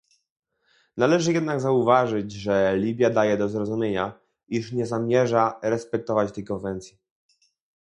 Należy 0.97 1.33
jednak 1.33 1.61
zauważyć, 1.61 2.31
że 2.31 2.73
Libia 2.77 3.09
daje 3.09 3.37
do 3.37 3.49
zrozumienia, 3.49 4.19
iż 4.47 4.71
nie 4.71 4.85
zamierza 4.85 5.59
respektować 5.63 6.31
tej 6.31 6.43
konwencji 6.43 6.97